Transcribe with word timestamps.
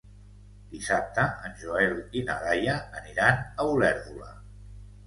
Dissabte 0.69 1.25
en 1.49 1.53
Joel 1.65 1.93
i 2.21 2.25
na 2.31 2.39
Laia 2.47 2.75
aniran 3.03 3.47
a 3.51 3.71
Olèrdola. 3.79 4.35